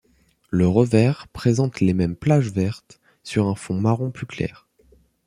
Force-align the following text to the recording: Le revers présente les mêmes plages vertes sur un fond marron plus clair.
Le 0.49 0.67
revers 0.67 1.27
présente 1.27 1.79
les 1.79 1.93
mêmes 1.93 2.15
plages 2.15 2.51
vertes 2.51 2.99
sur 3.21 3.45
un 3.45 3.53
fond 3.53 3.79
marron 3.79 4.09
plus 4.09 4.25
clair. 4.25 4.67